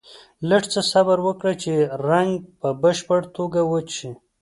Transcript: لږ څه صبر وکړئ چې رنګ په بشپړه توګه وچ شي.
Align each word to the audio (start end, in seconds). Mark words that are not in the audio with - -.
لږ 0.49 0.63
څه 0.73 0.81
صبر 0.91 1.17
وکړئ 1.27 1.55
چې 1.63 1.73
رنګ 2.09 2.31
په 2.59 2.69
بشپړه 2.83 3.23
توګه 3.37 3.59
وچ 3.71 3.87
شي. 3.97 4.11